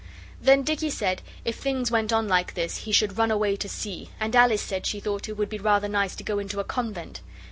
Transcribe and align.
Then 0.41 0.63
Dicky 0.63 0.89
said 0.89 1.21
if 1.45 1.57
things 1.57 1.91
went 1.91 2.11
on 2.11 2.27
like 2.27 2.55
this 2.55 2.85
he 2.87 2.91
should 2.91 3.19
run 3.19 3.29
away 3.29 3.55
to 3.57 3.69
sea, 3.69 4.09
and 4.19 4.35
Alice 4.35 4.63
said 4.63 4.87
she 4.87 4.99
thought 4.99 5.29
it 5.29 5.33
would 5.37 5.47
be 5.47 5.59
rather 5.59 5.87
nice 5.87 6.15
to 6.15 6.23
go 6.23 6.39
into 6.39 6.59
a 6.59 6.63
convent. 6.63 7.21